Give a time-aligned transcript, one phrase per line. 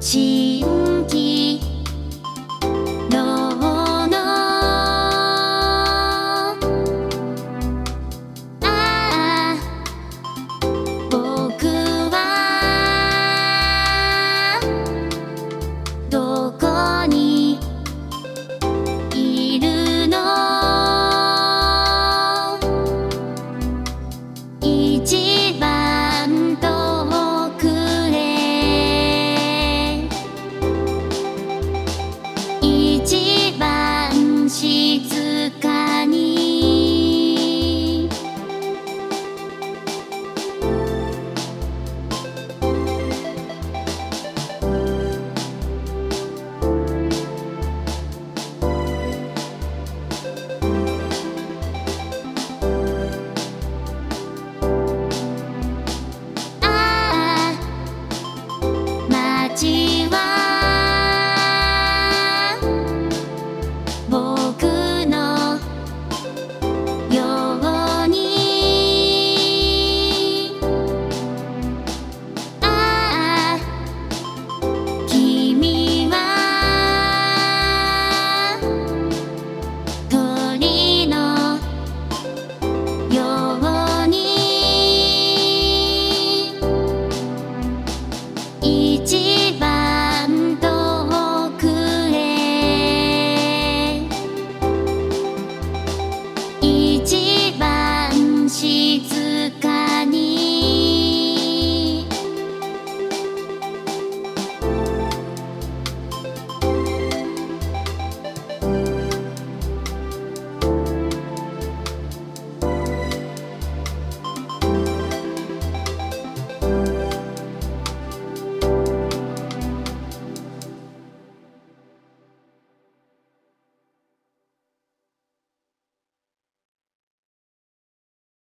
[0.00, 0.79] 情。